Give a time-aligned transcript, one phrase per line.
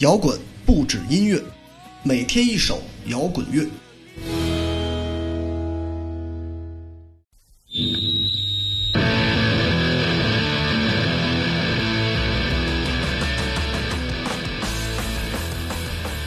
[0.00, 1.38] 摇滚不止音乐，
[2.02, 3.68] 每天一首摇滚乐。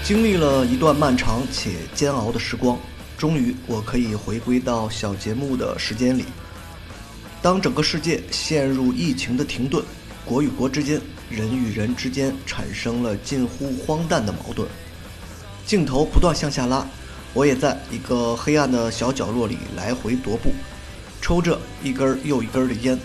[0.04, 2.78] 经历了一段漫长且煎熬的时光，
[3.18, 6.26] 终于我可以回归到小节目的时间里。
[7.42, 9.84] 当整个世界陷入疫情的停顿，
[10.24, 14.68] 国与国之间、人与人之间产生了近乎荒诞的矛盾，
[15.66, 16.86] 镜头不断向下拉，
[17.34, 20.52] 我也在一个黑暗的小角落里来回踱步，
[21.22, 23.00] 抽着一根又一根的烟，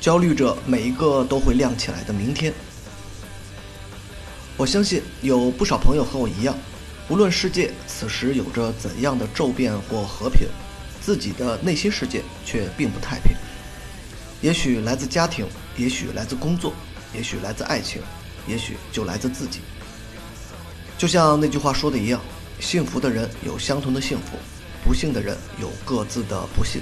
[0.00, 2.52] 焦虑着每一个都会亮起来的明天。
[4.56, 6.56] 我相信有不少朋友和我一样，
[7.08, 10.46] 无论世界此时有着怎样的骤变或和平，
[11.00, 13.32] 自己的内心世界却并不太平。
[14.42, 15.46] 也许来自家庭，
[15.76, 16.72] 也许来自工作，
[17.14, 18.02] 也许来自爱情，
[18.46, 19.60] 也许就来自自己。
[20.96, 22.20] 就像那句话说的一样，
[22.60, 24.38] 幸福的人有相同的幸福，
[24.84, 26.80] 不幸的人有各自的不幸。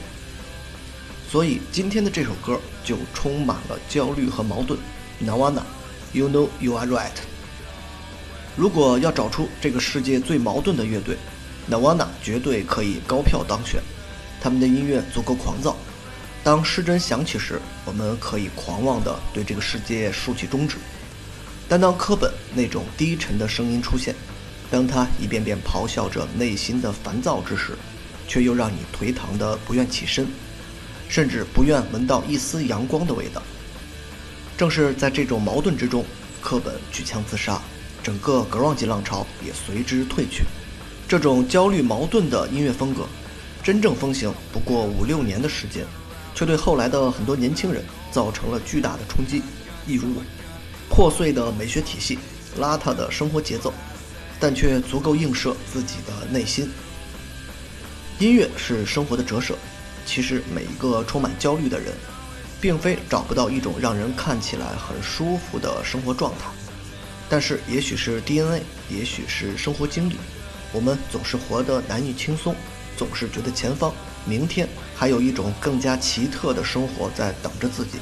[1.30, 4.78] 所以今天的这首歌就充满了焦虑和矛盾。
[5.22, 7.12] Nirvana，You know you are right。
[8.56, 11.16] 如果要找出这个世界最矛盾的乐队
[11.70, 13.80] ，Nirvana 绝对可以高票当选。
[14.40, 15.76] 他们的音乐足够狂躁，
[16.44, 20.76] 当失真响起时，我们可以狂妄地对这个世界竖起中指；
[21.68, 24.14] 但当科本那种低沉的声音出现，
[24.70, 27.76] 当他一遍遍咆哮着内心的烦躁之时，
[28.26, 30.26] 却又让你颓唐的不愿起身，
[31.08, 33.42] 甚至不愿闻到一丝阳光的味道。
[34.56, 36.04] 正是在这种矛盾之中，
[36.40, 37.60] 科本举枪自杀。
[38.00, 40.44] 整个格朗吉浪潮也随之退去。
[41.06, 43.06] 这种焦虑矛盾的音乐风格，
[43.62, 45.84] 真正风行不过五六年的时间，
[46.38, 49.42] 却对后来的很多年轻人造成了巨大的冲击。
[49.88, 50.22] 一如我，
[50.88, 52.16] 破碎的美学体系，
[52.60, 53.74] 邋遢的生活节奏，
[54.38, 56.70] 但却足够映射自己的内心。
[58.20, 59.56] 音乐是生活的折射。
[60.06, 61.92] 其实每一个充满焦虑的人，
[62.60, 66.46] 并非找不到一种让人看起来很舒服的生活状态。
[67.28, 70.14] 但是，也许是 DNA，也许是生活经历，
[70.72, 72.54] 我们总是活得难以轻松，
[72.96, 73.92] 总是觉得前方、
[74.24, 77.98] 明天还有一种更加奇特的生活在等着自己。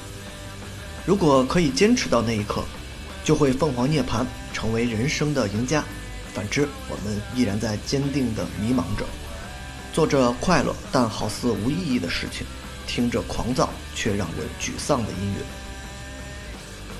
[1.04, 2.65] 如果可以坚持到那一刻，
[3.22, 5.82] 就会凤凰涅槃，成为人生的赢家；
[6.34, 9.05] 反之，我们依然在坚定地迷茫着，
[9.93, 12.47] 做着快乐但好似无意义的事情，
[12.87, 15.41] 听着狂躁却让人沮丧的音乐。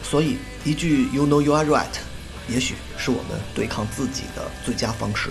[0.03, 1.87] 所以，一句 “You know you are right”。
[2.49, 5.31] 也许是我们对抗自己的最佳方式。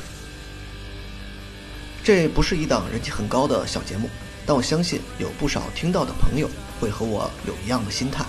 [2.06, 4.08] 这不是一档人气很高的小节目，
[4.46, 6.48] 但我相信有不少听到的朋友
[6.80, 8.24] 会和我有一样的心态，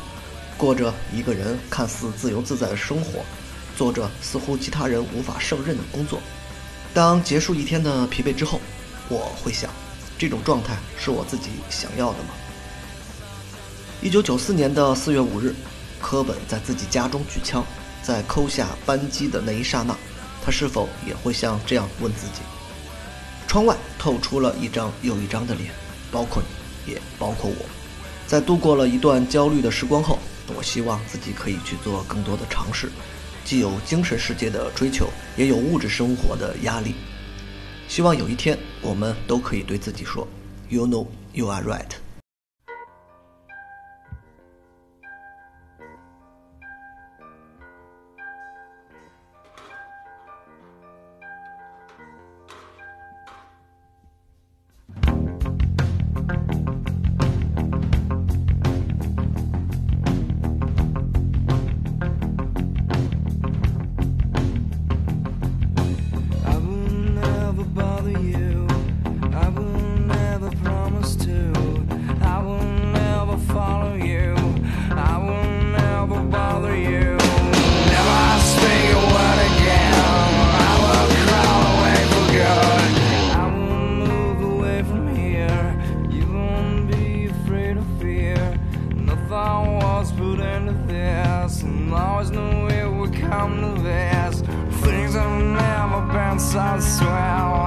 [0.57, 3.23] 过着一个人看似自由自在的生活，
[3.77, 6.19] 做着似乎其他人无法胜任的工作。
[6.95, 8.59] 当结束一天的疲惫之后，
[9.11, 9.71] 我会想，
[10.17, 12.31] 这种状态是我自己想要的吗？
[14.01, 15.55] 一九九四年的四月五日，
[16.01, 17.63] 科本在自己家中举枪。
[18.03, 19.95] 在扣下扳机的那一刹那，
[20.43, 22.41] 他是否也会像这样问自己？
[23.57, 25.71] 窗外透出了一张又一张的脸，
[26.13, 26.43] 包括
[26.85, 27.65] 你，也包括我。
[28.27, 30.19] 在度过了一段焦虑的时光后，
[30.55, 32.91] 我希望自己可以去做更多的尝试，
[33.47, 35.09] 既有精神世界的追求，
[35.39, 36.97] 也有物质生活的压力。
[37.89, 40.29] 希望有一天，我们都可以对自己说
[40.69, 41.97] ：“You know, you are right。”
[96.39, 97.66] I swear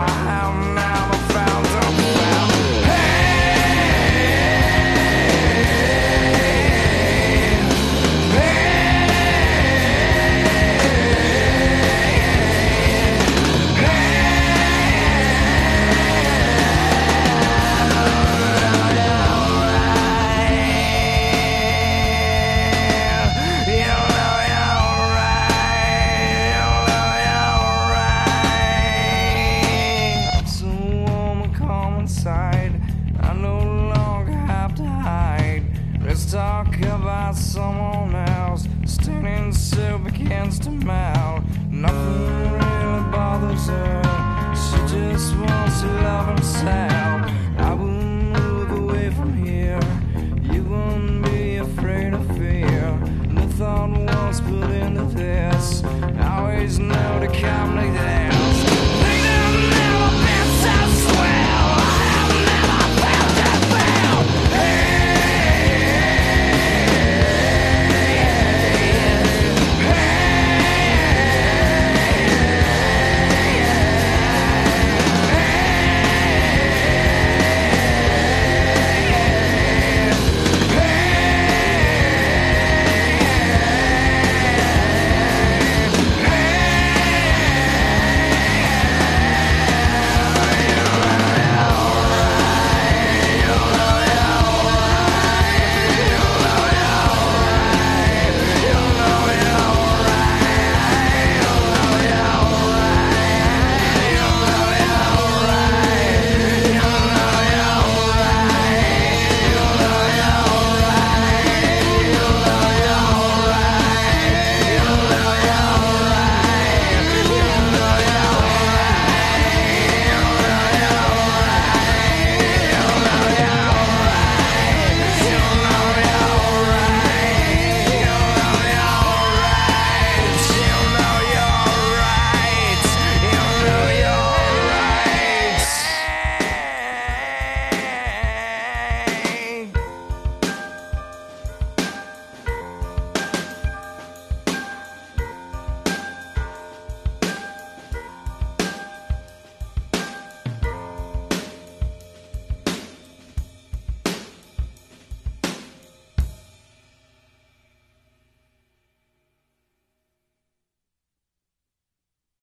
[40.49, 41.43] wants to mouth.
[41.69, 44.55] Nothing really bothers her.
[44.55, 45.58] She just wants.